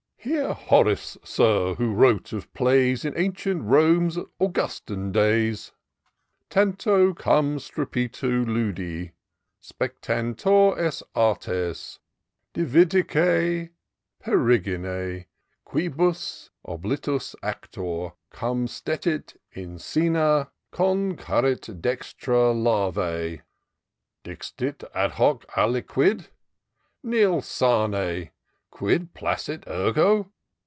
[0.23, 5.71] Hear Horace, Sir, who wrote of plays In ancient Rome's Augustan days:—
[6.45, 9.13] ^ Tanto cum strepitu ludi
[9.59, 11.97] spectantur, et artes,
[12.53, 13.71] Divitiaque
[14.23, 15.25] peregrifUB:
[15.65, 22.53] quibm oblitus actor Cum stetit in Scena^ concurrit dextera
[22.93, 23.41] kevee.
[24.23, 26.27] Diait adhuc aliquid?
[27.01, 28.29] nil sane.
[28.73, 30.31] Quid placit ergo